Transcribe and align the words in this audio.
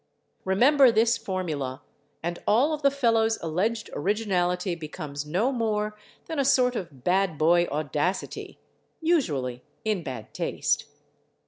Remember 0.45 0.91
this 0.91 1.15
formula, 1.15 1.83
and 2.23 2.39
all 2.47 2.73
of 2.73 2.81
the 2.81 2.89
fellow's 2.89 3.37
alleged 3.39 3.87
originality 3.93 4.73
becomes 4.73 5.27
no 5.27 5.51
more 5.51 5.95
than 6.25 6.39
a 6.39 6.43
sort 6.43 6.75
of 6.75 7.03
bad 7.03 7.37
boy 7.37 7.65
audacity, 7.65 8.57
usually 8.99 9.61
in 9.85 10.01
bad 10.01 10.33
taste. 10.33 10.85